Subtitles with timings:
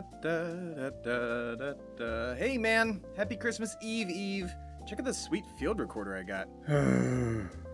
[0.00, 2.34] Da, da, da, da, da, da.
[2.34, 4.50] Hey man, happy Christmas Eve Eve.
[4.86, 6.48] Check out this sweet field recorder I got.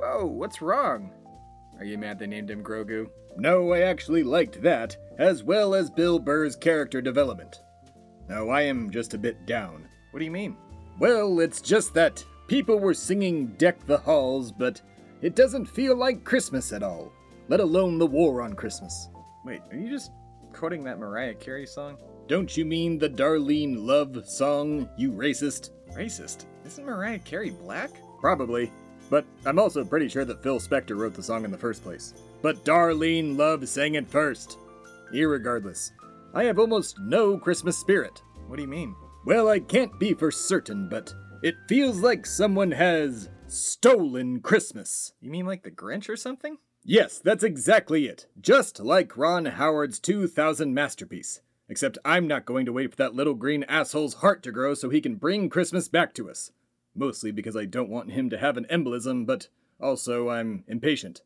[0.00, 1.12] Whoa, what's wrong?
[1.78, 3.08] Are you mad they named him Grogu?
[3.36, 7.62] No, I actually liked that, as well as Bill Burr's character development.
[8.28, 9.86] No, I am just a bit down.
[10.10, 10.56] What do you mean?
[10.98, 14.82] Well, it's just that people were singing Deck the Halls, but
[15.22, 17.12] it doesn't feel like Christmas at all,
[17.48, 19.10] let alone the war on Christmas.
[19.44, 20.10] Wait, are you just
[20.52, 21.98] quoting that Mariah Carey song?
[22.28, 25.70] Don't you mean the Darlene Love song, you racist?
[25.92, 26.46] Racist?
[26.64, 27.90] Isn't Mariah Carey black?
[28.20, 28.72] Probably.
[29.08, 32.14] But I'm also pretty sure that Phil Spector wrote the song in the first place.
[32.42, 34.58] But Darlene Love sang it first.
[35.14, 35.92] Irregardless,
[36.34, 38.20] I have almost no Christmas spirit.
[38.48, 38.96] What do you mean?
[39.24, 45.12] Well, I can't be for certain, but it feels like someone has stolen Christmas.
[45.20, 46.58] You mean like the Grinch or something?
[46.84, 48.26] Yes, that's exactly it.
[48.40, 51.40] Just like Ron Howard's 2000 masterpiece.
[51.68, 54.88] Except I'm not going to wait for that little green asshole's heart to grow so
[54.88, 56.52] he can bring Christmas back to us.
[56.94, 59.48] Mostly because I don't want him to have an embolism, but
[59.80, 61.22] also I'm impatient.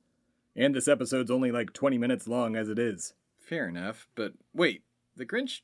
[0.57, 3.15] And this episode's only like 20 minutes long as it is.
[3.39, 4.83] Fair enough, but wait,
[5.17, 5.61] the Grinch.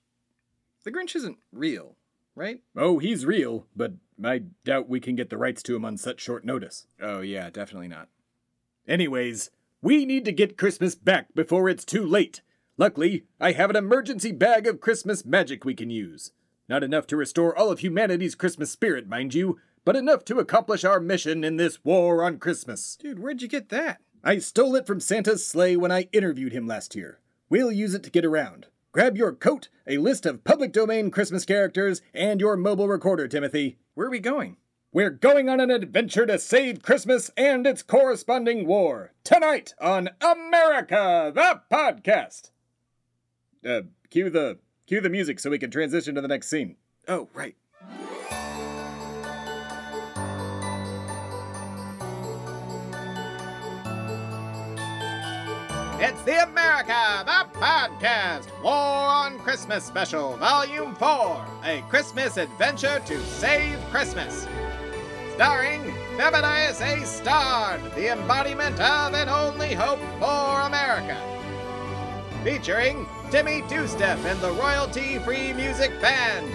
[0.84, 1.96] The Grinch isn't real,
[2.34, 2.60] right?
[2.76, 6.20] Oh, he's real, but I doubt we can get the rights to him on such
[6.20, 6.86] short notice.
[7.00, 8.08] Oh, yeah, definitely not.
[8.86, 9.50] Anyways,
[9.82, 12.40] we need to get Christmas back before it's too late.
[12.78, 16.32] Luckily, I have an emergency bag of Christmas magic we can use.
[16.68, 20.84] Not enough to restore all of humanity's Christmas spirit, mind you, but enough to accomplish
[20.84, 22.96] our mission in this war on Christmas.
[22.96, 24.02] Dude, where'd you get that?
[24.22, 27.20] I stole it from Santa's sleigh when I interviewed him last year.
[27.48, 28.66] We'll use it to get around.
[28.92, 33.78] Grab your coat, a list of public domain Christmas characters, and your mobile recorder, Timothy.
[33.94, 34.58] Where are we going?
[34.92, 41.32] We're going on an adventure to save Christmas and its corresponding war tonight on America
[41.34, 42.50] the Podcast.
[43.64, 46.76] Uh, cue the cue the music so we can transition to the next scene.
[47.08, 47.56] Oh, right.
[55.98, 63.20] It's the America, the Podcast War on Christmas Special, Volume 4 A Christmas Adventure to
[63.24, 64.46] Save Christmas.
[65.34, 65.82] Starring
[66.16, 67.04] Feminize A.
[67.06, 71.18] Stard, the embodiment of an only hope for America.
[72.44, 76.46] Featuring Timmy Two Step and the Royalty Free Music Band.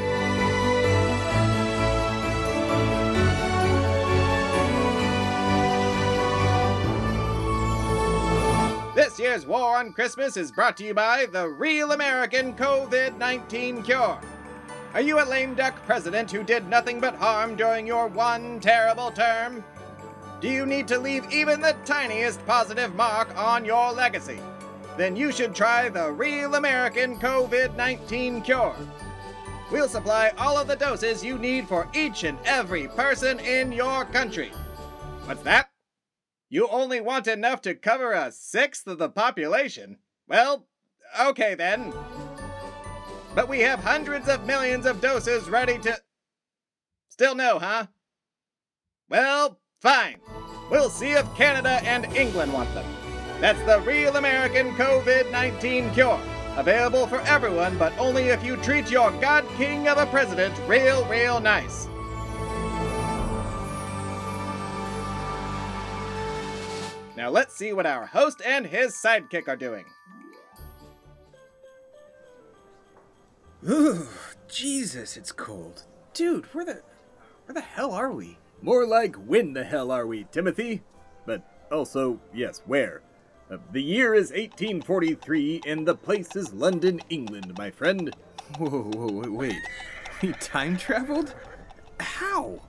[8.95, 13.83] This year's War on Christmas is brought to you by the Real American COVID 19
[13.83, 14.17] Cure.
[14.93, 19.11] Are you a lame duck president who did nothing but harm during your one terrible
[19.11, 19.61] term?
[20.39, 24.39] Do you need to leave even the tiniest positive mark on your legacy?
[24.97, 28.75] Then you should try the Real American COVID 19 Cure.
[29.71, 34.03] We'll supply all of the doses you need for each and every person in your
[34.05, 34.51] country.
[35.25, 35.69] What's that?
[36.49, 39.99] You only want enough to cover a sixth of the population?
[40.27, 40.67] Well,
[41.17, 41.93] okay then.
[43.33, 45.97] But we have hundreds of millions of doses ready to.
[47.07, 47.87] Still no, huh?
[49.09, 50.17] Well, fine.
[50.69, 52.85] We'll see if Canada and England want them.
[53.41, 56.21] That's the Real American COVID 19 Cure.
[56.57, 61.03] Available for everyone, but only if you treat your God King of a president real,
[61.07, 61.87] real nice.
[67.17, 69.85] Now let's see what our host and his sidekick are doing.
[73.67, 74.07] Ooh,
[74.47, 75.81] Jesus, it's cold.
[76.13, 76.83] Dude, where the
[77.45, 78.37] where the hell are we?
[78.61, 80.83] More like when the hell are we, Timothy?
[81.25, 81.41] But
[81.71, 83.01] also, yes, where?
[83.71, 88.15] The year is 1843 and the place is London, England, my friend.
[88.57, 89.61] Whoa, whoa, whoa, wait.
[90.21, 91.35] We time traveled?
[91.99, 92.61] How?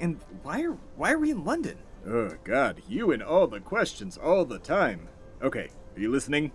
[0.00, 1.78] And why are why are we in London?
[2.06, 5.08] Oh, God, you and all the questions all the time.
[5.40, 6.50] Okay, are you listening?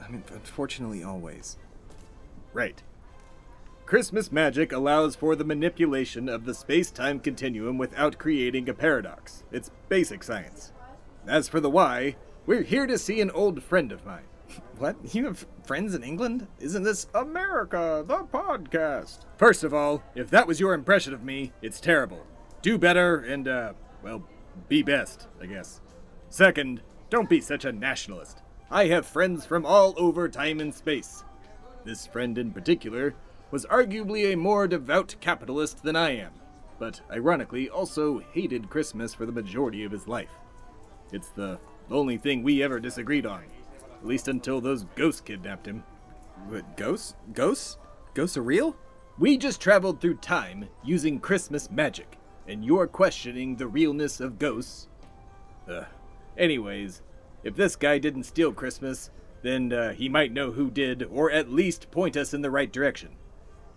[0.00, 1.56] I mean, unfortunately, always.
[2.52, 2.82] Right.
[3.84, 9.42] Christmas magic allows for the manipulation of the space time continuum without creating a paradox.
[9.50, 10.72] It's basic science.
[11.26, 12.16] As for the why,
[12.46, 14.24] we're here to see an old friend of mine.
[14.78, 14.96] What?
[15.14, 16.46] You have friends in England?
[16.60, 19.20] Isn't this America, the podcast?
[19.36, 22.24] First of all, if that was your impression of me, it's terrible.
[22.62, 23.72] Do better and, uh,
[24.02, 24.22] well,
[24.68, 25.80] be best, I guess.
[26.28, 28.42] Second, don't be such a nationalist.
[28.70, 31.24] I have friends from all over time and space.
[31.84, 33.14] This friend in particular
[33.50, 36.32] was arguably a more devout capitalist than I am,
[36.78, 40.32] but ironically also hated Christmas for the majority of his life.
[41.12, 41.58] It's the
[41.90, 43.44] only thing we ever disagreed on,
[43.92, 45.84] at least until those ghosts kidnapped him.
[46.48, 47.14] What, ghosts?
[47.32, 47.78] Ghosts?
[48.14, 48.76] Ghosts are real?
[49.18, 54.88] We just traveled through time using Christmas magic, and you're questioning the realness of ghosts?
[55.68, 55.86] Ugh.
[56.36, 57.02] Anyways,
[57.42, 59.10] if this guy didn't steal Christmas,
[59.42, 62.72] then uh, he might know who did, or at least point us in the right
[62.72, 63.10] direction.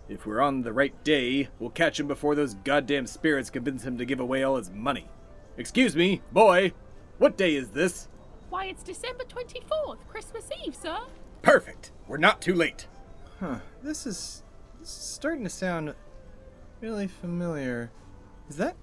[0.08, 3.96] If we're on the right day, we'll catch him before those goddamn spirits convince him
[3.98, 5.08] to give away all his money.
[5.56, 6.72] Excuse me, boy,
[7.20, 8.08] what day is this?
[8.48, 11.00] Why, it's December 24th, Christmas Eve, sir.
[11.42, 11.92] Perfect.
[12.08, 12.86] We're not too late.
[13.38, 13.58] Huh.
[13.82, 14.42] This is,
[14.80, 15.94] this is starting to sound
[16.80, 17.90] really familiar.
[18.48, 18.74] Is that.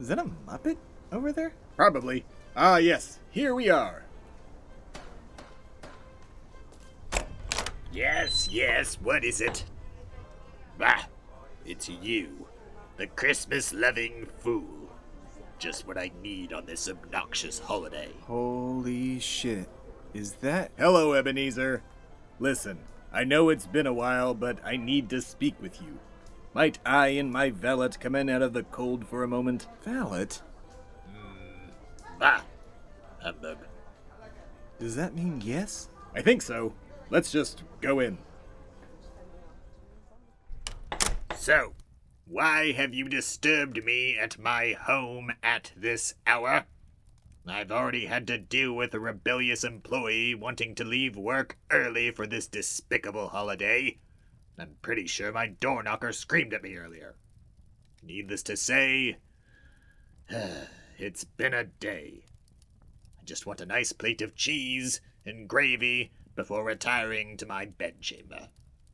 [0.00, 0.78] Is that a Muppet
[1.12, 1.52] over there?
[1.76, 2.24] Probably.
[2.56, 4.04] Ah, yes, here we are.
[7.92, 9.64] Yes, yes, what is it?
[10.80, 11.06] Ah,
[11.66, 12.46] it's you,
[12.96, 14.77] the Christmas loving fool.
[15.58, 18.10] Just what I need on this obnoxious holiday.
[18.22, 19.68] Holy shit.
[20.14, 20.70] Is that.
[20.78, 21.82] Hello, Ebenezer.
[22.38, 22.78] Listen,
[23.12, 25.98] I know it's been a while, but I need to speak with you.
[26.54, 29.66] Might I and my valet come in out of the cold for a moment?
[29.82, 30.28] Valet?
[32.20, 32.44] Ah,
[33.20, 33.58] humbug.
[34.78, 35.88] Does that mean yes?
[36.14, 36.74] I think so.
[37.10, 38.18] Let's just go in.
[41.36, 41.74] So,
[42.28, 46.66] why have you disturbed me at my home at this hour?
[47.46, 52.26] I've already had to deal with a rebellious employee wanting to leave work early for
[52.26, 53.98] this despicable holiday.
[54.58, 57.16] I'm pretty sure my door knocker screamed at me earlier.
[58.02, 59.16] Needless to say,
[60.98, 62.24] it's been a day.
[63.18, 68.50] I just want a nice plate of cheese and gravy before retiring to my bedchamber.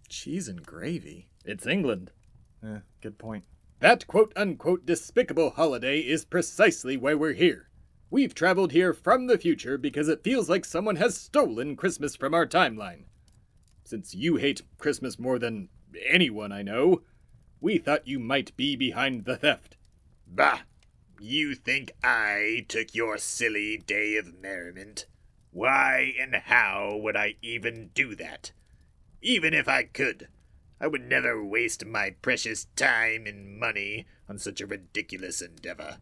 [0.09, 1.29] Cheese and gravy?
[1.45, 2.13] It's England.
[2.65, 3.45] Eh, good point.
[3.81, 7.69] That quote unquote despicable holiday is precisely why we're here.
[8.11, 12.33] We've traveled here from the future because it feels like someone has stolen Christmas from
[12.33, 13.05] our timeline.
[13.85, 15.69] Since you hate Christmas more than
[16.09, 17.03] anyone I know,
[17.61, 19.77] we thought you might be behind the theft.
[20.27, 20.61] Bah!
[21.21, 25.07] You think I took your silly day of merriment?
[25.51, 28.53] Why and how would I even do that?
[29.21, 30.29] Even if I could,
[30.81, 35.99] I would never waste my precious time and money on such a ridiculous endeavor,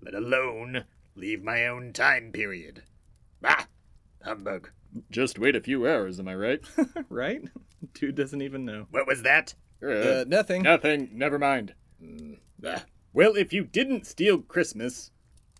[0.00, 0.84] let alone
[1.14, 2.82] leave my own time period.
[3.42, 3.66] Ah!
[4.22, 4.70] Humbug.
[5.10, 6.60] Just wait a few hours, am I right?
[7.08, 7.42] right?
[7.94, 8.86] Dude doesn't even know.
[8.90, 9.54] What was that?
[9.82, 10.62] Uh, nothing.
[10.62, 11.74] Nothing, never mind.
[12.66, 15.10] Ah, Well, if you didn't steal Christmas,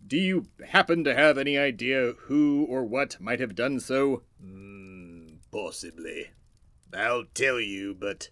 [0.06, 4.22] do you happen to have any idea who or what might have done so?
[4.44, 6.26] mm, possibly.
[6.92, 8.28] I'll tell you, but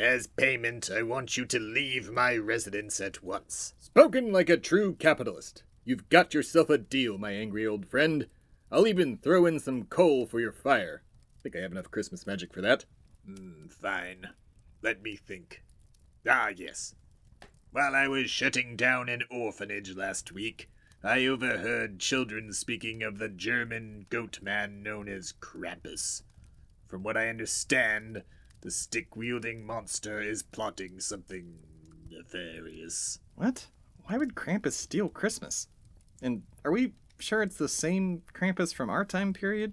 [0.00, 3.74] as payment, I want you to leave my residence at once.
[3.78, 5.62] Spoken like a true capitalist.
[5.84, 8.26] You've got yourself a deal, my angry old friend.
[8.72, 11.02] I'll even throw in some coal for your fire.
[11.38, 12.84] I Think I have enough Christmas magic for that.
[13.28, 14.28] Mm, fine.
[14.82, 15.62] Let me think.
[16.28, 16.94] Ah, yes.
[17.72, 20.68] While I was shutting down an orphanage last week,
[21.02, 26.22] I overheard children speaking of the German goat man known as Krampus.
[26.86, 28.22] From what I understand,
[28.60, 31.58] the stick wielding monster is plotting something
[32.10, 33.18] nefarious.
[33.34, 33.66] What?
[34.04, 35.68] Why would Krampus steal Christmas?
[36.22, 39.72] And are we sure it's the same Krampus from our time period?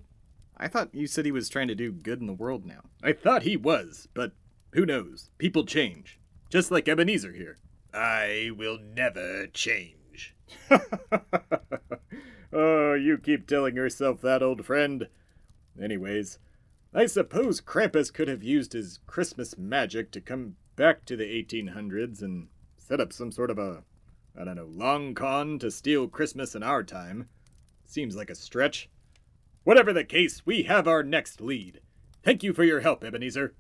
[0.58, 2.82] I thought you said he was trying to do good in the world now.
[3.04, 4.32] I thought he was, but
[4.72, 5.30] who knows?
[5.38, 6.20] People change.
[6.50, 7.58] Just like Ebenezer here.
[7.94, 10.36] I will never change.
[12.54, 15.08] oh, you keep telling yourself that, old friend.
[15.82, 16.40] Anyways,
[16.98, 22.24] I suppose Krampus could have used his Christmas magic to come back to the 1800s
[22.24, 23.84] and set up some sort of a,
[24.36, 27.30] I don't know, long con to steal Christmas in our time.
[27.86, 28.90] Seems like a stretch.
[29.64, 31.82] Whatever the case, we have our next lead.
[32.24, 33.54] Thank you for your help, Ebenezer.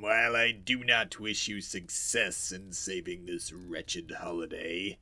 [0.00, 4.96] While I do not wish you success in saving this wretched holiday,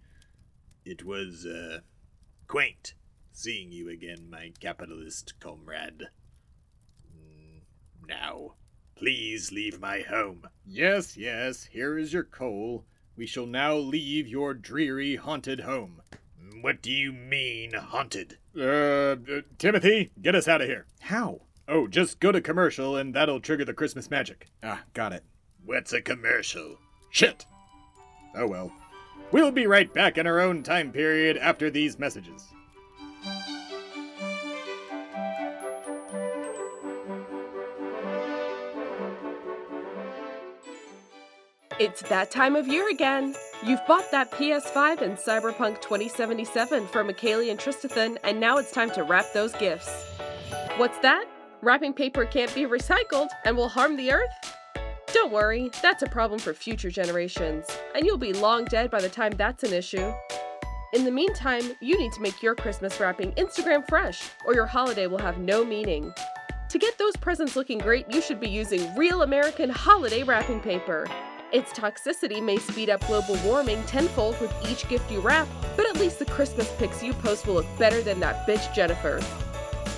[0.85, 1.83] it was, uh,
[2.49, 2.95] quaint
[3.31, 6.09] seeing you again, my capitalist comrade.
[8.32, 8.54] Now,
[8.94, 10.48] please leave my home.
[10.64, 12.86] Yes, yes, here is your coal.
[13.14, 16.00] We shall now leave your dreary, haunted home.
[16.62, 18.38] What do you mean, haunted?
[18.56, 19.16] Uh, uh,
[19.58, 20.86] Timothy, get us out of here.
[21.00, 21.42] How?
[21.68, 24.46] Oh, just go to commercial and that'll trigger the Christmas magic.
[24.62, 25.24] Ah, got it.
[25.66, 26.78] What's a commercial?
[27.10, 27.44] Shit!
[28.34, 28.72] Oh well.
[29.30, 32.50] We'll be right back in our own time period after these messages.
[41.84, 43.34] It's that time of year again.
[43.66, 48.92] You've bought that PS5 and Cyberpunk 2077 for Michaeli and Tristathan, and now it's time
[48.92, 49.90] to wrap those gifts.
[50.76, 51.24] What's that?
[51.60, 54.30] Wrapping paper can't be recycled and will harm the earth?
[55.12, 59.08] Don't worry, that's a problem for future generations, and you'll be long dead by the
[59.08, 60.12] time that's an issue.
[60.92, 65.08] In the meantime, you need to make your Christmas wrapping Instagram fresh, or your holiday
[65.08, 66.14] will have no meaning.
[66.68, 71.08] To get those presents looking great, you should be using real American holiday wrapping paper.
[71.52, 76.00] Its toxicity may speed up global warming tenfold with each gift you wrap, but at
[76.00, 79.21] least the Christmas pics you post will look better than that bitch Jennifer.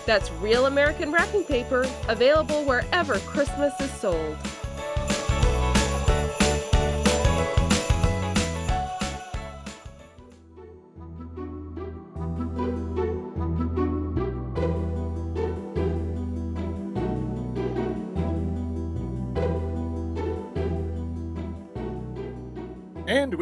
[0.04, 4.36] That's real American wrapping paper, available wherever Christmas is sold.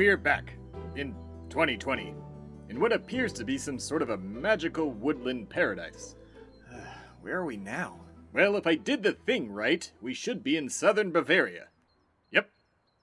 [0.02, 0.54] We're back
[0.97, 1.14] in
[1.49, 2.12] 2020
[2.71, 6.16] in what appears to be some sort of a magical woodland paradise.
[7.23, 8.00] Where are we now?
[8.32, 11.68] Well, if I did the thing right, we should be in southern Bavaria.
[12.32, 12.50] Yep,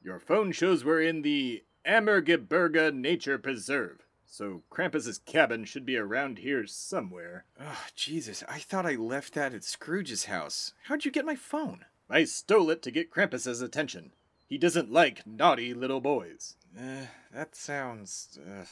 [0.03, 6.39] your phone shows we're in the Ammergebirge Nature Preserve, so Krampus's cabin should be around
[6.39, 7.45] here somewhere.
[7.57, 10.73] Oh, Jesus, I thought I left that at Scrooge's house.
[10.87, 11.85] How'd you get my phone?
[12.09, 14.11] I stole it to get Krampus's attention.
[14.49, 16.57] He doesn't like naughty little boys.
[16.77, 18.65] Uh, that sounds, uh,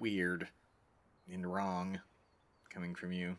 [0.00, 0.48] weird.
[1.32, 2.00] And wrong.
[2.70, 3.36] Coming from you.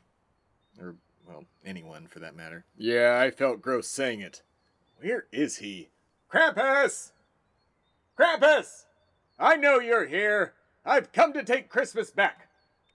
[0.79, 0.95] Or,
[1.27, 2.65] well, anyone for that matter.
[2.77, 4.41] Yeah, I felt gross saying it.
[4.97, 5.89] Where is he?
[6.31, 7.11] Krampus!
[8.17, 8.85] Krampus!
[9.37, 10.53] I know you're here.
[10.85, 12.47] I've come to take Christmas back.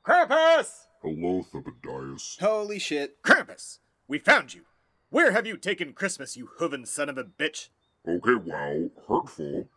[0.05, 0.87] Krampus!
[1.03, 2.41] Hello, Thebadias.
[2.41, 3.23] Holy shit.
[3.23, 3.79] Krampus!
[4.09, 4.63] We found you.
[5.11, 7.69] Where have you taken Christmas, you hooven son of a bitch?
[8.07, 9.69] Okay, wow, hurtful.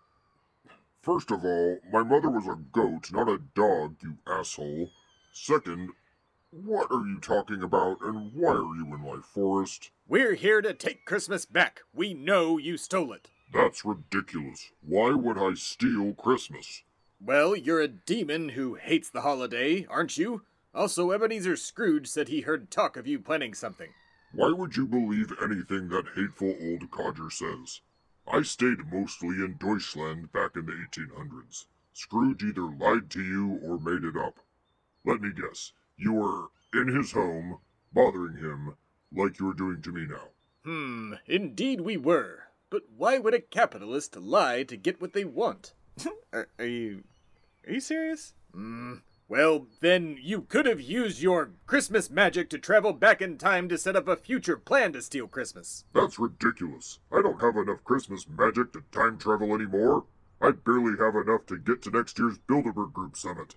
[1.01, 4.91] First of all, my mother was a goat, not a dog, you asshole.
[5.33, 5.89] Second,
[6.51, 9.89] what are you talking about, and why are you in my forest?
[10.07, 11.81] We're here to take Christmas back.
[11.91, 13.29] We know you stole it.
[13.51, 14.71] That's ridiculous.
[14.85, 16.83] Why would I steal Christmas?
[17.19, 20.43] Well, you're a demon who hates the holiday, aren't you?
[20.73, 23.89] Also, Ebenezer Scrooge said he heard talk of you planning something.
[24.33, 27.81] Why would you believe anything that hateful old codger says?
[28.27, 31.65] I stayed mostly in Deutschland back in the 1800s.
[31.93, 34.39] Scrooge either lied to you or made it up.
[35.05, 35.73] Let me guess.
[35.97, 37.59] You were in his home,
[37.93, 38.75] bothering him,
[39.11, 40.29] like you're doing to me now.
[40.63, 42.47] Hmm, indeed we were.
[42.69, 45.73] But why would a capitalist lie to get what they want?
[46.33, 47.03] Are, are you.
[47.67, 48.33] Are you serious?
[48.53, 48.95] Hmm.
[49.31, 53.77] Well, then you could have used your Christmas magic to travel back in time to
[53.77, 55.85] set up a future plan to steal Christmas.
[55.93, 56.99] That's ridiculous.
[57.13, 60.03] I don't have enough Christmas magic to time travel anymore.
[60.41, 63.55] I barely have enough to get to next year's Bilderberg Group Summit.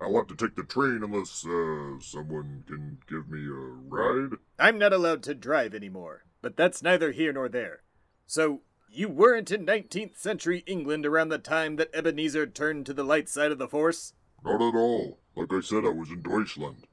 [0.00, 4.38] I'll have to take the train unless, uh, someone can give me a ride.
[4.60, 7.82] I'm not allowed to drive anymore, but that's neither here nor there.
[8.28, 13.02] So, you weren't in 19th century England around the time that Ebenezer turned to the
[13.02, 14.12] light side of the Force?
[14.44, 15.18] Not at all.
[15.34, 16.86] Like I said, I was in Deutschland.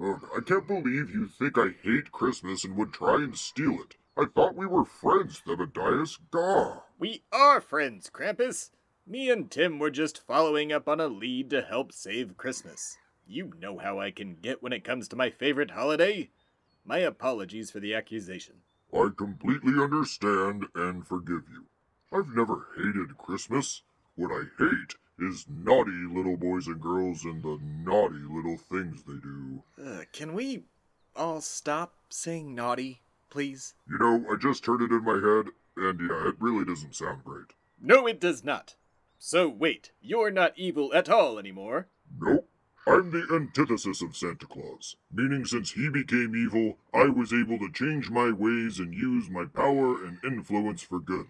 [0.00, 3.96] Ugh, I can't believe you think I hate Christmas and would try and steal it.
[4.16, 6.18] I thought we were friends, Thebadias.
[6.30, 6.82] Gah!
[6.98, 8.70] We are friends, Krampus.
[9.06, 12.98] Me and Tim were just following up on a lead to help save Christmas.
[13.26, 16.30] You know how I can get when it comes to my favorite holiday.
[16.84, 18.56] My apologies for the accusation.
[18.92, 21.66] I completely understand and forgive you.
[22.12, 23.82] I've never hated Christmas.
[24.14, 29.14] What I hate is naughty little boys and girls and the naughty little things they
[29.14, 29.62] do.
[29.82, 30.64] Uh, can we
[31.16, 33.74] all stop saying naughty, please?
[33.88, 37.24] You know, I just heard it in my head, and yeah, it really doesn't sound
[37.24, 37.54] great.
[37.80, 38.74] No, it does not.
[39.18, 41.88] So wait, you're not evil at all anymore.
[42.20, 42.48] Nope.
[42.86, 47.70] I'm the antithesis of Santa Claus, meaning since he became evil, I was able to
[47.70, 51.26] change my ways and use my power and influence for good.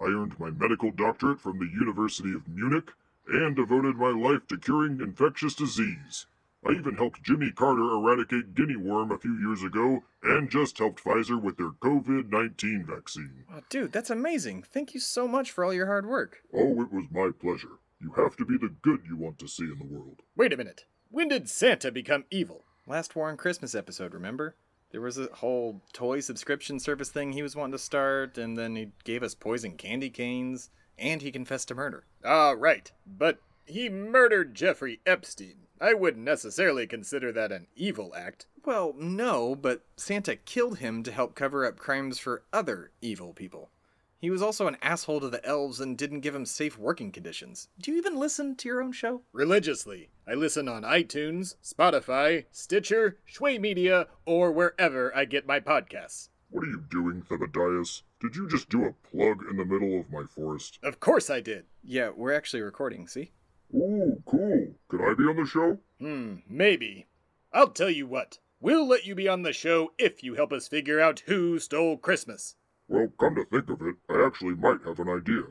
[0.00, 2.92] I earned my medical doctorate from the University of Munich
[3.28, 6.26] and devoted my life to curing infectious disease.
[6.66, 11.02] I even helped Jimmy Carter eradicate guinea worm a few years ago and just helped
[11.02, 13.44] Pfizer with their COVID 19 vaccine.
[13.52, 14.64] Oh, dude, that's amazing.
[14.64, 16.42] Thank you so much for all your hard work.
[16.52, 17.78] Oh, it was my pleasure.
[18.00, 20.22] You have to be the good you want to see in the world.
[20.34, 20.86] Wait a minute.
[21.10, 22.64] When did Santa become evil?
[22.86, 24.56] Last War on Christmas episode, remember?
[24.90, 28.76] There was a whole toy subscription service thing he was wanting to start, and then
[28.76, 32.04] he gave us poison candy canes, and he confessed to murder.
[32.24, 32.90] Ah, right.
[33.06, 35.66] But he murdered Jeffrey Epstein.
[35.80, 38.46] I wouldn't necessarily consider that an evil act.
[38.64, 43.70] Well, no, but Santa killed him to help cover up crimes for other evil people.
[44.18, 47.68] He was also an asshole to the elves and didn't give them safe working conditions.
[47.78, 49.20] Do you even listen to your own show?
[49.32, 50.08] Religiously.
[50.26, 56.30] I listen on iTunes, Spotify, Stitcher, Shway Media, or wherever I get my podcasts.
[56.50, 58.02] What are you doing, Thebadias?
[58.20, 60.78] Did you just do a plug in the middle of my forest?
[60.82, 61.64] Of course I did.
[61.82, 63.32] Yeah, we're actually recording, see?
[63.74, 64.74] Ooh, cool.
[64.88, 65.78] Could I be on the show?
[65.98, 67.06] Hmm, maybe.
[67.52, 68.38] I'll tell you what.
[68.60, 71.96] We'll let you be on the show if you help us figure out who stole
[71.98, 72.54] Christmas.
[72.88, 75.42] Well, come to think of it, I actually might have an idea.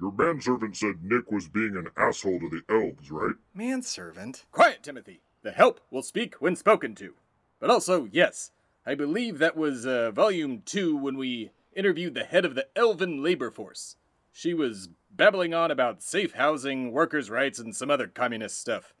[0.00, 3.34] Your manservant said Nick was being an asshole to the elves, right?
[3.54, 4.44] Manservant?
[4.52, 5.20] Quiet, Timothy.
[5.42, 7.14] The help will speak when spoken to.
[7.58, 8.52] But also, yes,
[8.88, 13.20] I believe that was uh, volume two when we interviewed the head of the Elven
[13.20, 13.96] labor force.
[14.30, 18.94] She was babbling on about safe housing, workers' rights, and some other communist stuff.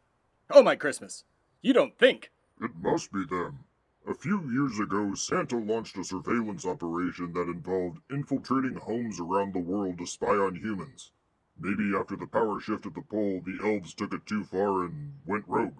[0.50, 1.22] Oh, my Christmas.
[1.62, 2.32] You don't think?
[2.60, 3.60] It must be them.
[4.08, 9.60] A few years ago, Santa launched a surveillance operation that involved infiltrating homes around the
[9.60, 11.12] world to spy on humans.
[11.60, 15.12] Maybe after the power shift at the pole, the elves took it too far and
[15.26, 15.78] went rogue.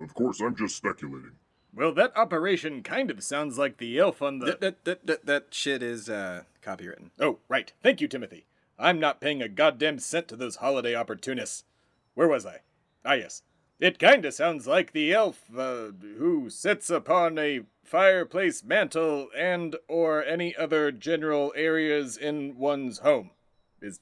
[0.00, 1.36] Of course, I'm just speculating.
[1.74, 4.46] Well, that operation kind of sounds like the elf on the.
[4.46, 7.10] That, that, that, that, that shit is uh, copywritten.
[7.18, 7.72] Oh, right.
[7.82, 8.46] Thank you, Timothy.
[8.78, 11.64] I'm not paying a goddamn cent to those holiday opportunists.
[12.14, 12.60] Where was I?
[13.04, 13.42] Ah, yes.
[13.80, 15.88] It kinda sounds like the elf uh,
[16.18, 23.30] who sits upon a fireplace mantle and or any other general areas in one's home.
[23.80, 23.98] Is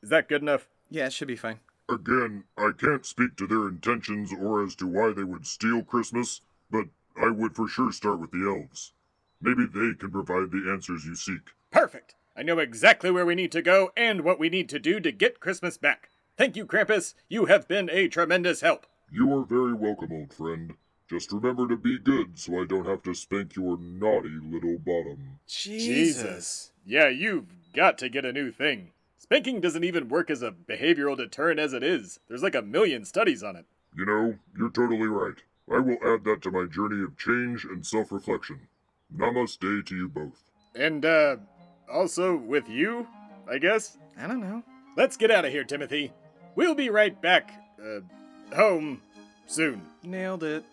[0.00, 0.68] is that good enough?
[0.90, 1.58] Yeah, it should be fine.
[1.88, 6.40] Again, I can't speak to their intentions or as to why they would steal Christmas,
[6.70, 6.86] but
[7.20, 8.92] I would for sure start with the elves.
[9.40, 11.50] Maybe they can provide the answers you seek.
[11.70, 12.14] Perfect.
[12.36, 15.12] I know exactly where we need to go and what we need to do to
[15.12, 16.10] get Christmas back.
[16.36, 17.14] Thank you, Krampus.
[17.28, 18.86] You have been a tremendous help.
[19.10, 20.74] You are very welcome, old friend.
[21.08, 25.40] Just remember to be good so I don't have to spank your naughty little bottom.
[25.46, 26.70] Jesus.
[26.86, 28.92] Yeah, you've got to get a new thing.
[29.18, 32.20] Spanking doesn't even work as a behavioral deterrent as it is.
[32.28, 33.66] There's like a million studies on it.
[33.96, 35.42] You know, you're totally right.
[35.70, 38.68] I will add that to my journey of change and self reflection.
[39.16, 40.42] Namaste to you both.
[40.74, 41.36] And, uh,
[41.92, 43.06] also with you,
[43.50, 43.96] I guess?
[44.18, 44.62] I don't know.
[44.96, 46.12] Let's get out of here, Timothy.
[46.54, 48.00] We'll be right back, uh,
[48.54, 49.02] home
[49.46, 49.82] soon.
[50.02, 50.64] Nailed it.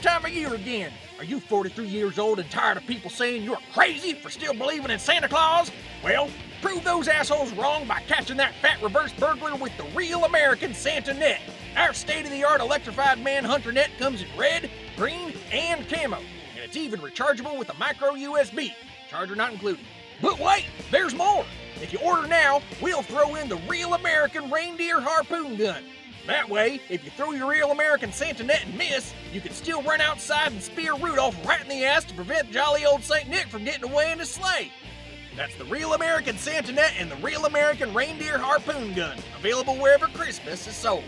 [0.00, 0.92] Time of year again.
[1.18, 4.90] Are you 43 years old and tired of people saying you're crazy for still believing
[4.90, 5.70] in Santa Claus?
[6.02, 6.30] Well,
[6.62, 11.12] prove those assholes wrong by catching that fat reverse burglar with the real American Santa
[11.12, 11.40] net.
[11.76, 16.64] Our state of the art electrified manhunter net comes in red, green, and camo, and
[16.64, 18.72] it's even rechargeable with a micro USB,
[19.08, 19.84] charger not included.
[20.22, 21.44] But wait, there's more!
[21.82, 25.82] If you order now, we'll throw in the real American reindeer harpoon gun.
[26.26, 29.82] That way, if you throw your real American Santa net and miss, you can still
[29.82, 33.28] run outside and spear Rudolph right in the ass to prevent jolly old St.
[33.28, 34.70] Nick from getting away in his sleigh.
[35.36, 40.06] That's the real American Santa net and the real American reindeer harpoon gun, available wherever
[40.08, 41.04] Christmas is sold.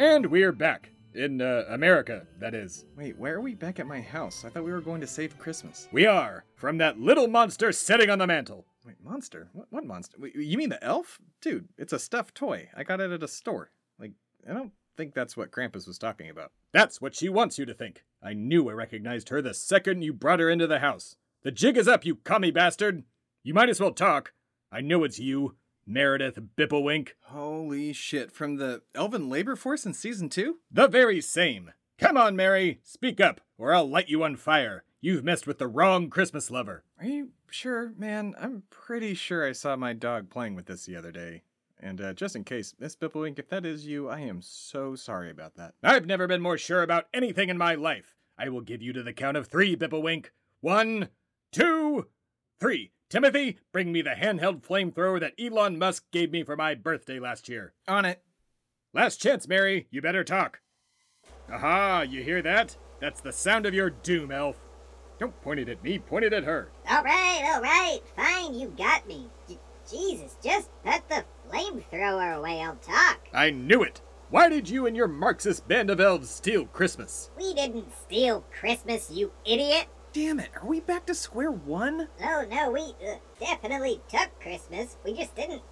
[0.00, 0.88] And we're back.
[1.12, 2.86] In, uh, America, that is.
[2.96, 4.46] Wait, why are we back at my house?
[4.46, 5.88] I thought we were going to save Christmas.
[5.92, 8.64] We are, from that little monster sitting on the mantle.
[8.86, 9.50] Wait, monster?
[9.52, 10.16] What, what monster?
[10.18, 11.18] Wait, you mean the elf?
[11.42, 12.70] Dude, it's a stuffed toy.
[12.74, 13.72] I got it at a store.
[13.98, 14.12] Like,
[14.48, 16.52] I don't think that's what Krampus was talking about.
[16.72, 18.04] That's what she wants you to think.
[18.22, 21.16] I knew I recognized her the second you brought her into the house.
[21.42, 23.04] The jig is up, you commie bastard.
[23.42, 24.32] You might as well talk.
[24.72, 25.56] I know it's you,
[25.90, 27.10] Meredith Bipplewink.
[27.24, 30.58] Holy shit, from the Elven Labor Force in season two?
[30.70, 31.72] The very same.
[31.98, 34.84] Come on, Mary, speak up, or I'll light you on fire.
[35.00, 36.84] You've messed with the wrong Christmas lover.
[37.00, 38.36] Are you sure, man?
[38.40, 41.42] I'm pretty sure I saw my dog playing with this the other day.
[41.80, 45.30] And uh, just in case, Miss Bipplewink, if that is you, I am so sorry
[45.30, 45.74] about that.
[45.82, 48.14] I've never been more sure about anything in my life.
[48.38, 50.26] I will give you to the count of three, Bipplewink.
[50.60, 51.08] One,
[51.50, 52.06] two,
[52.60, 52.92] three.
[53.10, 57.48] Timothy, bring me the handheld flamethrower that Elon Musk gave me for my birthday last
[57.48, 57.74] year.
[57.88, 58.22] On it.
[58.94, 59.88] Last chance, Mary.
[59.90, 60.60] You better talk.
[61.52, 62.76] Aha, you hear that?
[63.00, 64.56] That's the sound of your doom, elf.
[65.18, 66.70] Don't point it at me, point it at her.
[66.88, 69.28] All right, all right, fine, you got me.
[69.48, 69.58] J-
[69.90, 73.26] Jesus, just put the flamethrower away, I'll talk.
[73.34, 74.02] I knew it.
[74.30, 77.30] Why did you and your Marxist band of elves steal Christmas?
[77.36, 79.88] We didn't steal Christmas, you idiot.
[80.12, 82.08] Damn it, are we back to square one?
[82.20, 84.96] Oh no, we uh, definitely took Christmas.
[85.04, 85.62] We just didn't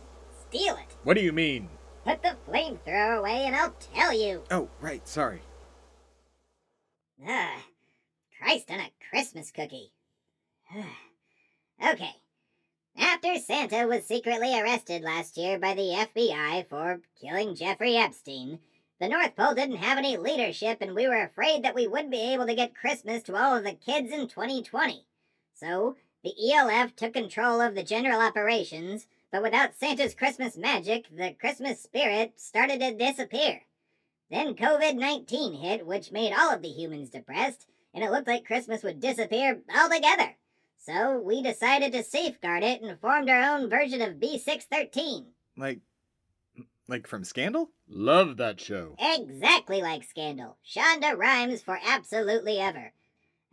[0.46, 0.96] steal it.
[1.02, 1.68] What do you mean?
[2.04, 4.44] Put the flamethrower away and I'll tell you.
[4.50, 5.42] Oh, right, sorry.
[7.26, 7.64] Ah,
[8.40, 9.92] Christ on a Christmas cookie.
[11.84, 12.14] okay.
[12.96, 18.60] After Santa was secretly arrested last year by the FBI for killing Jeffrey Epstein,
[19.00, 22.32] the North Pole didn't have any leadership and we were afraid that we wouldn't be
[22.32, 25.04] able to get Christmas to all of the kids in 2020.
[25.54, 31.34] So, the ELF took control of the general operations, but without Santa's Christmas magic, the
[31.38, 33.62] Christmas spirit started to disappear.
[34.30, 38.44] Then COVID 19 hit, which made all of the humans depressed, and it looked like
[38.44, 40.36] Christmas would disappear altogether.
[40.76, 45.26] So we decided to safeguard it and formed our own version of B613.
[45.56, 45.80] Like,
[46.88, 47.70] like from Scandal?
[47.88, 48.96] Love that show.
[48.98, 50.56] Exactly like Scandal.
[50.66, 52.92] Shonda Rhimes for absolutely ever.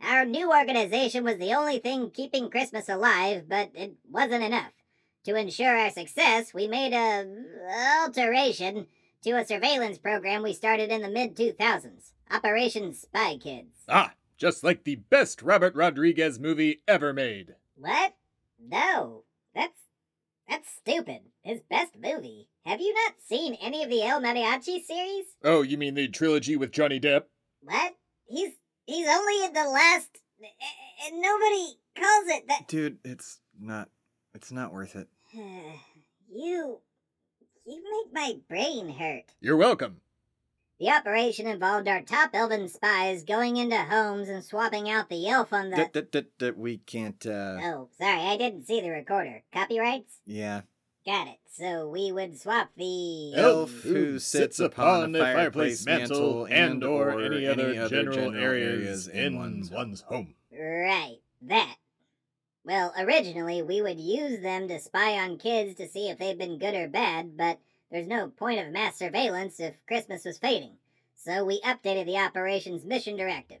[0.00, 4.72] Our new organization was the only thing keeping Christmas alive, but it wasn't enough.
[5.24, 7.26] To ensure our success, we made a
[8.02, 8.86] alteration
[9.22, 13.84] to a surveillance program we started in the mid 2000s Operation Spy Kids.
[13.88, 17.54] Ah, just like the best Robert Rodriguez movie ever made.
[17.74, 18.14] What?
[18.60, 19.80] No, that's
[20.48, 21.22] that's stupid.
[21.42, 22.48] His best movie.
[22.66, 25.26] Have you not seen any of the El Mariachi series?
[25.44, 27.22] Oh, you mean the trilogy with Johnny Depp?
[27.60, 27.94] What?
[28.26, 28.54] He's
[28.86, 30.08] he's only in the last.
[31.06, 32.66] And nobody calls it that.
[32.66, 33.88] Dude, it's not.
[34.34, 35.06] It's not worth it.
[35.32, 36.80] you.
[37.64, 39.32] You make my brain hurt.
[39.40, 40.00] You're welcome.
[40.80, 45.52] The operation involved our top elven spies going into homes and swapping out the elf
[45.52, 45.76] on the.
[45.76, 47.58] That, that, that, that we can't, uh.
[47.62, 49.44] Oh, sorry, I didn't see the recorder.
[49.52, 50.18] Copyrights?
[50.26, 50.62] Yeah.
[51.06, 51.38] Got it.
[51.52, 53.32] So we would swap the.
[53.36, 59.70] Elf who sits upon a fireplace mantle and or any other general areas in one's
[59.70, 60.34] one's home.
[60.52, 61.76] Right, that.
[62.64, 66.58] Well, originally we would use them to spy on kids to see if they've been
[66.58, 67.60] good or bad, but
[67.92, 70.72] there's no point of mass surveillance if Christmas was fading.
[71.14, 73.60] So we updated the operation's mission directive.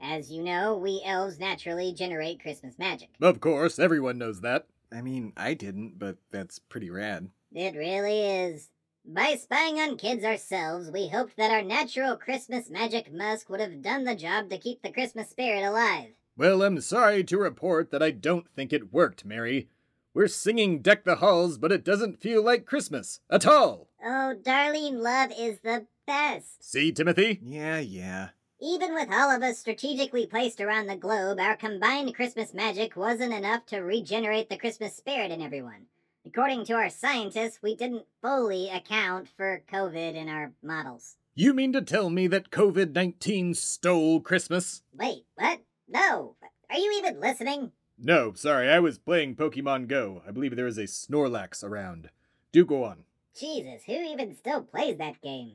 [0.00, 3.08] As you know, we elves naturally generate Christmas magic.
[3.20, 4.66] Of course, everyone knows that.
[4.94, 7.28] I mean, I didn't, but that's pretty rad.
[7.52, 8.68] It really is.
[9.04, 13.82] By spying on kids ourselves, we hoped that our natural Christmas magic musk would have
[13.82, 16.10] done the job to keep the Christmas spirit alive.
[16.36, 19.68] Well, I'm sorry to report that I don't think it worked, Mary.
[20.14, 23.88] We're singing Deck the Halls, but it doesn't feel like Christmas at all.
[24.04, 26.70] Oh, Darlene Love is the best.
[26.70, 27.40] See, Timothy?
[27.42, 28.28] Yeah, yeah.
[28.64, 33.34] Even with all of us strategically placed around the globe, our combined Christmas magic wasn't
[33.34, 35.86] enough to regenerate the Christmas spirit in everyone.
[36.24, 41.16] According to our scientists, we didn't fully account for COVID in our models.
[41.34, 44.82] You mean to tell me that COVID 19 stole Christmas?
[44.96, 45.58] Wait, what?
[45.88, 46.36] No.
[46.70, 47.72] Are you even listening?
[47.98, 50.22] No, sorry, I was playing Pokemon Go.
[50.24, 52.10] I believe there is a Snorlax around.
[52.52, 53.06] Do go on.
[53.36, 55.54] Jesus, who even still plays that game?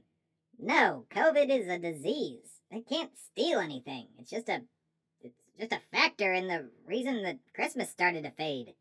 [0.60, 2.57] No, COVID is a disease.
[2.72, 4.08] It can't steal anything.
[4.20, 4.62] It's just a
[5.22, 8.74] it's just a factor in the reason that Christmas started to fade.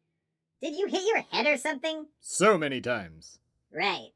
[0.61, 2.07] Did you hit your head or something?
[2.21, 3.39] So many times.
[3.73, 4.11] Right.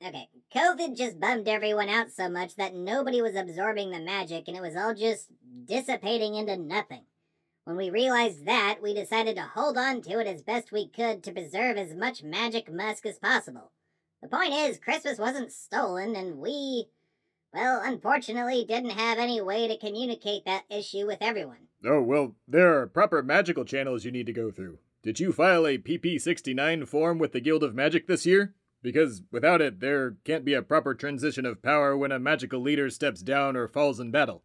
[0.00, 4.56] Okay, COVID just bummed everyone out so much that nobody was absorbing the magic and
[4.56, 5.26] it was all just
[5.64, 7.02] dissipating into nothing.
[7.64, 11.22] When we realized that, we decided to hold on to it as best we could
[11.24, 13.72] to preserve as much magic musk as possible.
[14.22, 16.86] The point is, Christmas wasn't stolen, and we,
[17.52, 21.68] well, unfortunately, didn't have any way to communicate that issue with everyone.
[21.84, 24.78] Oh, well, there are proper magical channels you need to go through.
[25.02, 28.54] Did you file a PP 69 form with the Guild of Magic this year?
[28.82, 32.90] Because without it, there can't be a proper transition of power when a magical leader
[32.90, 34.42] steps down or falls in battle.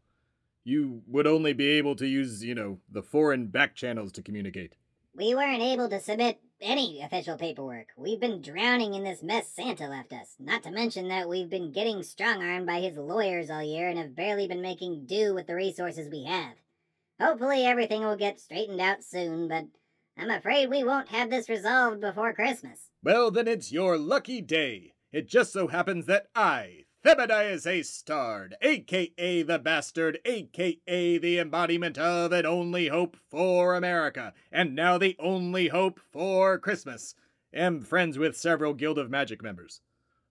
[0.63, 4.75] You would only be able to use, you know, the foreign back channels to communicate.
[5.15, 7.87] We weren't able to submit any official paperwork.
[7.97, 10.35] We've been drowning in this mess Santa left us.
[10.39, 13.97] Not to mention that we've been getting strong armed by his lawyers all year and
[13.99, 16.53] have barely been making do with the resources we have.
[17.19, 19.65] Hopefully everything will get straightened out soon, but
[20.17, 22.89] I'm afraid we won't have this resolved before Christmas.
[23.03, 24.93] Well, then it's your lucky day.
[25.11, 27.83] It just so happens that I, Thebadias A.
[27.83, 34.97] Stard, aka the Bastard, aka the embodiment of an only hope for America, and now
[34.97, 37.13] the only hope for Christmas,
[37.53, 39.81] am friends with several Guild of Magic members.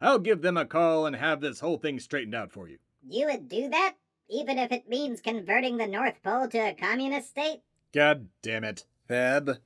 [0.00, 2.78] I'll give them a call and have this whole thing straightened out for you.
[3.06, 3.96] You would do that?
[4.30, 7.60] Even if it means converting the North Pole to a communist state?
[7.92, 8.86] God damn it.
[9.10, 9.58] Feb.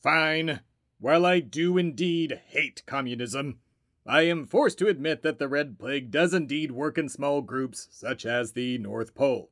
[0.00, 0.60] Fine.
[1.00, 3.58] While I do indeed hate communism,
[4.08, 7.88] I am forced to admit that the Red Plague does indeed work in small groups,
[7.90, 9.50] such as the North Pole.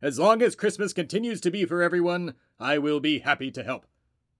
[0.00, 3.84] As long as Christmas continues to be for everyone, I will be happy to help.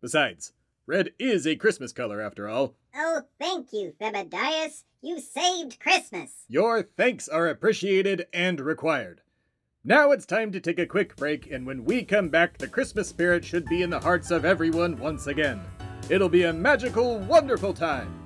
[0.00, 0.52] Besides,
[0.86, 2.76] red is a Christmas color after all.
[2.94, 4.84] Oh, thank you, Thebadias.
[5.02, 6.44] You saved Christmas.
[6.46, 9.22] Your thanks are appreciated and required.
[9.82, 13.08] Now it's time to take a quick break, and when we come back, the Christmas
[13.08, 15.60] spirit should be in the hearts of everyone once again.
[16.08, 18.25] It'll be a magical, wonderful time.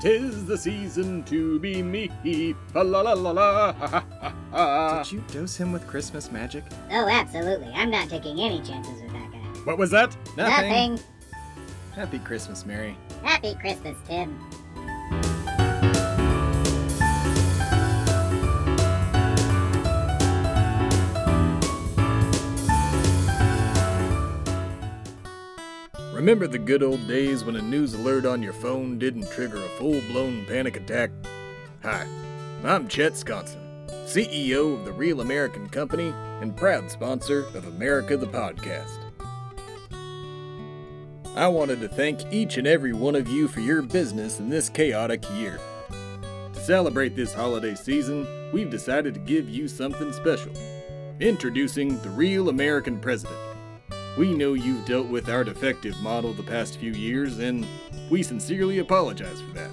[0.00, 2.08] Tis the season to be me.
[2.72, 3.72] Fa la la la la.
[3.72, 5.02] Ha ha ha ha.
[5.02, 6.62] Did you dose him with Christmas magic?
[6.90, 7.72] Oh, absolutely.
[7.74, 9.38] I'm not taking any chances with that guy.
[9.64, 10.16] What was that?
[10.36, 11.00] Nothing.
[11.94, 12.96] Happy Christmas, Mary.
[13.24, 14.38] Happy Christmas, Tim.
[26.28, 29.68] Remember the good old days when a news alert on your phone didn't trigger a
[29.78, 31.10] full blown panic attack?
[31.82, 32.06] Hi,
[32.62, 36.12] I'm Chet Sconson, CEO of the Real American Company
[36.42, 38.98] and proud sponsor of America the Podcast.
[41.34, 44.68] I wanted to thank each and every one of you for your business in this
[44.68, 45.58] chaotic year.
[45.88, 50.52] To celebrate this holiday season, we've decided to give you something special.
[51.20, 53.47] Introducing the Real American President.
[54.18, 57.64] We know you've dealt with our defective model the past few years, and
[58.10, 59.70] we sincerely apologize for that.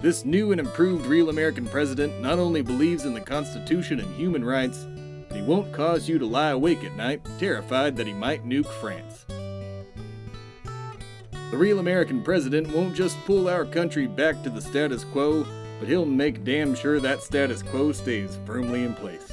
[0.00, 4.44] This new and improved real American president not only believes in the Constitution and human
[4.44, 4.86] rights,
[5.26, 8.72] but he won't cause you to lie awake at night, terrified that he might nuke
[8.80, 9.26] France.
[11.50, 15.44] The real American president won't just pull our country back to the status quo,
[15.80, 19.26] but he'll make damn sure that status quo stays firmly in place.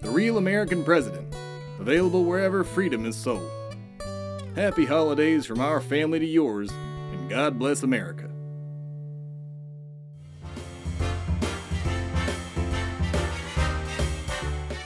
[0.00, 1.34] The real American president
[1.80, 3.50] available wherever freedom is sold.
[4.54, 8.28] Happy holidays from our family to yours, and God bless America.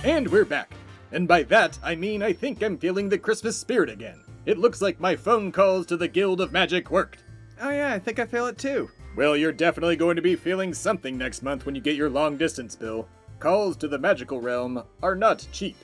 [0.05, 0.71] And we're back.
[1.11, 4.23] And by that, I mean I think I'm feeling the Christmas spirit again.
[4.47, 7.25] It looks like my phone calls to the Guild of Magic worked.
[7.61, 8.89] Oh yeah, I think I feel it too.
[9.17, 12.37] Well, you're definitely going to be feeling something next month when you get your long
[12.37, 13.09] distance bill.
[13.41, 15.77] Calls to the magical realm are not cheap.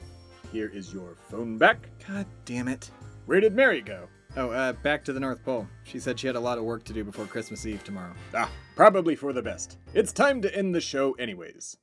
[0.52, 1.88] Here is your phone back.
[2.08, 2.90] God damn it.
[3.26, 4.08] Where did Mary go?
[4.36, 5.66] Oh, uh, back to the North Pole.
[5.84, 8.14] She said she had a lot of work to do before Christmas Eve tomorrow.
[8.34, 9.78] Ah, probably for the best.
[9.94, 11.76] It's time to end the show, anyways.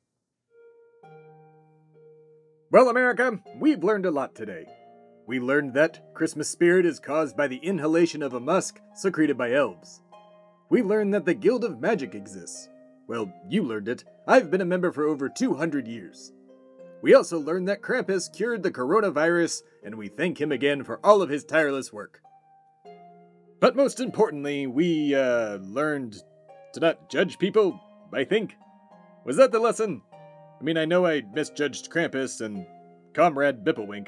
[2.69, 4.65] Well, America, we've learned a lot today.
[5.25, 9.53] We learned that Christmas spirit is caused by the inhalation of a musk secreted by
[9.53, 10.01] elves.
[10.69, 12.67] We learned that the Guild of Magic exists.
[13.07, 14.03] Well, you learned it.
[14.27, 16.33] I've been a member for over 200 years.
[17.01, 21.21] We also learned that Krampus cured the coronavirus, and we thank him again for all
[21.21, 22.21] of his tireless work.
[23.59, 26.17] But most importantly, we, uh, learned
[26.73, 27.79] to not judge people,
[28.13, 28.55] I think.
[29.25, 30.01] Was that the lesson?
[30.59, 32.65] I mean, I know I misjudged Krampus and
[33.13, 34.07] Comrade Bipplewink.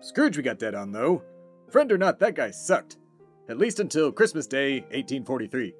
[0.00, 1.22] Scrooge we got dead on, though.
[1.70, 2.96] Friend or not, that guy sucked.
[3.48, 5.74] At least until Christmas Day, 1843.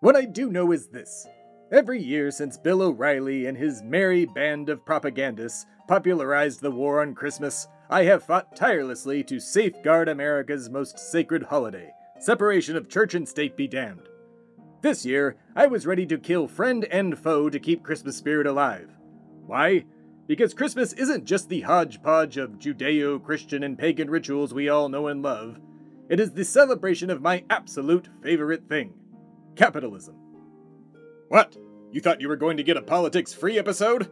[0.00, 1.26] What I do know is this.
[1.72, 7.14] Every year since Bill O'Reilly and his merry band of propagandists popularized the war on
[7.14, 13.28] Christmas, I have fought tirelessly to safeguard America's most sacred holiday separation of church and
[13.28, 14.08] state be damned.
[14.80, 18.90] This year, I was ready to kill friend and foe to keep Christmas spirit alive.
[19.46, 19.84] Why?
[20.26, 25.08] Because Christmas isn't just the hodgepodge of Judeo Christian and pagan rituals we all know
[25.08, 25.58] and love.
[26.08, 28.94] It is the celebration of my absolute favorite thing
[29.56, 30.16] capitalism.
[31.28, 31.56] What?
[31.90, 34.10] You thought you were going to get a politics free episode?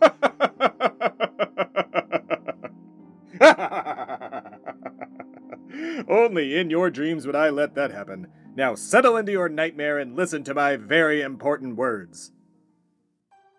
[6.08, 8.28] Only in your dreams would I let that happen.
[8.56, 12.32] Now settle into your nightmare and listen to my very important words.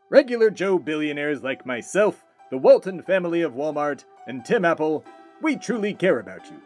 [0.10, 5.04] Regular Joe billionaires like myself, the Walton family of Walmart, and Tim Apple,
[5.42, 6.62] we truly care about you.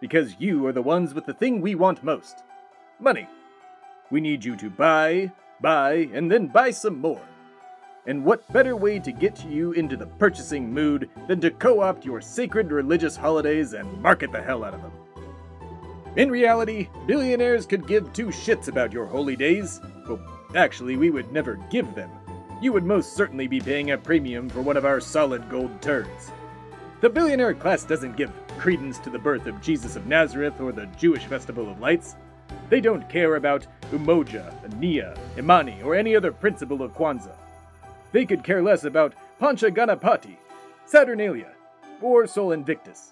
[0.00, 2.42] Because you are the ones with the thing we want most
[3.00, 3.26] money.
[4.10, 5.32] We need you to buy,
[5.62, 7.22] buy, and then buy some more.
[8.04, 12.04] And what better way to get you into the purchasing mood than to co opt
[12.04, 14.92] your sacred religious holidays and market the hell out of them?
[16.16, 19.80] In reality, billionaires could give two shits about your holy days.
[20.06, 20.20] Well,
[20.54, 22.10] actually, we would never give them.
[22.60, 26.32] You would most certainly be paying a premium for one of our solid gold turds.
[27.00, 30.86] The billionaire class doesn't give credence to the birth of Jesus of Nazareth or the
[30.98, 32.14] Jewish Festival of Lights.
[32.72, 37.36] They don't care about Umoja, Nia, Imani, or any other principle of Kwanzaa.
[38.12, 40.36] They could care less about Pancha Ganapati,
[40.86, 41.52] Saturnalia,
[42.00, 43.10] or Sol Invictus.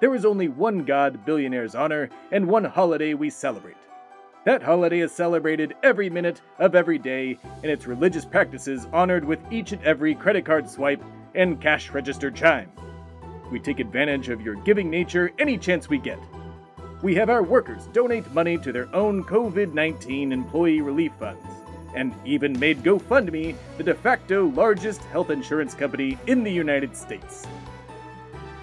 [0.00, 3.78] There is only one god billionaires honor and one holiday we celebrate
[4.44, 9.40] That holiday is celebrated every minute of every day, and its religious practices honored with
[9.50, 11.02] each and every credit card swipe
[11.34, 12.70] and cash register chime.
[13.50, 16.18] We take advantage of your giving nature any chance we get.
[17.02, 21.46] We have our workers donate money to their own COVID 19 employee relief funds,
[21.96, 27.46] and even made GoFundMe the de facto largest health insurance company in the United States.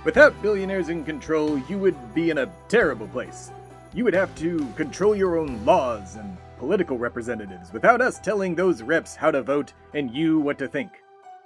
[0.03, 3.51] Without billionaires in control, you would be in a terrible place.
[3.95, 8.83] You would have to control your own laws and political representatives without us telling those
[8.83, 10.91] reps how to vote and you what to think.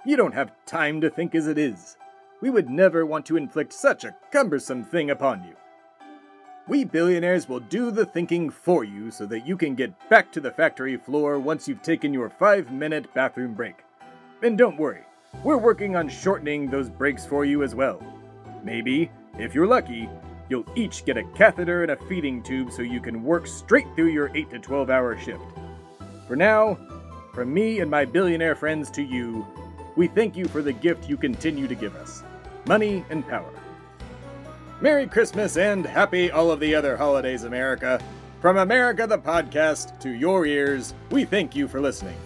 [0.04, 1.96] You don't have time to think as it is.
[2.42, 5.54] We would never want to inflict such a cumbersome thing upon you.
[6.68, 10.40] We billionaires will do the thinking for you so that you can get back to
[10.40, 13.82] the factory floor once you've taken your five minute bathroom break.
[14.42, 15.02] And don't worry,
[15.42, 18.00] we're working on shortening those breaks for you as well.
[18.62, 20.08] Maybe, if you're lucky,
[20.48, 24.10] you'll each get a catheter and a feeding tube so you can work straight through
[24.10, 25.42] your 8 to 12 hour shift.
[26.28, 26.78] For now,
[27.34, 29.44] from me and my billionaire friends to you,
[29.96, 32.22] we thank you for the gift you continue to give us
[32.66, 33.50] money and power.
[34.82, 38.00] Merry Christmas and happy all of the other holidays, America.
[38.40, 42.16] From America the Podcast to your ears, we thank you for listening.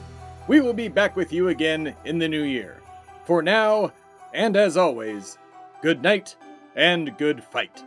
[0.48, 2.80] We will be back with you again in the new year.
[3.26, 3.92] For now,
[4.32, 5.36] and as always,
[5.82, 6.34] good night
[6.74, 7.84] and good fight.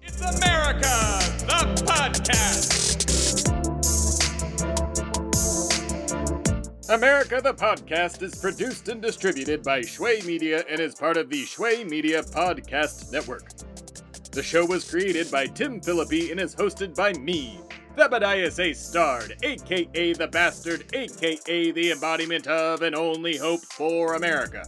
[0.00, 0.88] It's America,
[1.40, 2.91] the podcast.
[6.92, 11.42] America the Podcast is produced and distributed by Shui Media and is part of the
[11.46, 13.48] Shui Media Podcast Network.
[14.30, 17.58] The show was created by Tim Philippi and is hosted by me,
[17.96, 18.74] Thebadias A.
[18.74, 24.62] Stard, aka The Bastard, aka the embodiment of and only hope for America.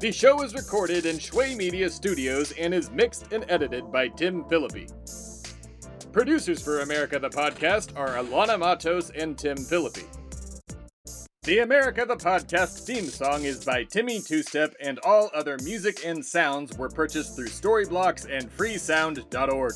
[0.00, 4.44] The show is recorded in Shui Media Studios and is mixed and edited by Tim
[4.50, 4.86] Philippi.
[6.12, 10.04] Producers for America the Podcast are Alana Matos and Tim Philippi.
[11.46, 16.00] The America the Podcast theme song is by Timmy Two Step, and all other music
[16.04, 19.74] and sounds were purchased through Storyblocks and freesound.org.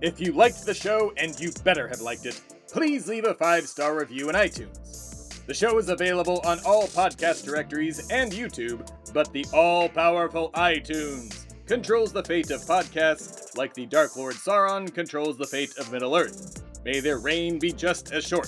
[0.00, 2.40] If you liked the show, and you better have liked it,
[2.72, 5.44] please leave a five star review in iTunes.
[5.46, 11.46] The show is available on all podcast directories and YouTube, but the all powerful iTunes
[11.66, 16.14] controls the fate of podcasts like the Dark Lord Sauron controls the fate of Middle
[16.14, 16.62] Earth.
[16.84, 18.46] May their reign be just as short.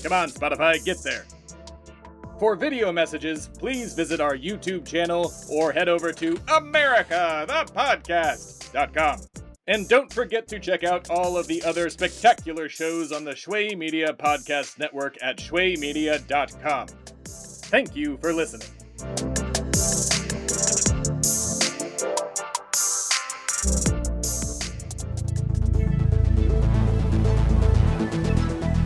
[0.00, 1.26] Come on, Spotify, get there.
[2.40, 9.20] For video messages, please visit our YouTube channel or head over to AmericaThePodcast.com.
[9.66, 13.74] And don't forget to check out all of the other spectacular shows on the Shui
[13.74, 16.86] Media Podcast Network at ShuiMedia.com.
[17.26, 18.68] Thank you for listening.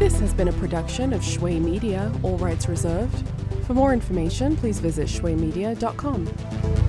[0.01, 3.31] This has been a production of Shui Media, all rights reserved.
[3.67, 6.84] For more information, please visit shuimedia.com.